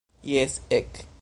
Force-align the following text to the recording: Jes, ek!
Jes, 0.29 0.55
ek! 0.79 1.03